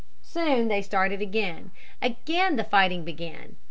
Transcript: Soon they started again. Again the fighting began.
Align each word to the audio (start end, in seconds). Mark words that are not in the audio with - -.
Soon 0.23 0.67
they 0.67 0.81
started 0.81 1.21
again. 1.21 1.69
Again 2.01 2.55
the 2.55 2.63
fighting 2.63 3.05
began. 3.05 3.57